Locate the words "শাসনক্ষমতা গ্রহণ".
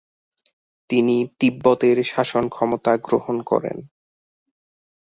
2.03-3.35